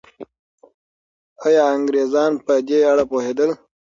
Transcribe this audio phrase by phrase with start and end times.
[1.45, 3.49] ایا انګریزان په دې اړه پوهېدل؟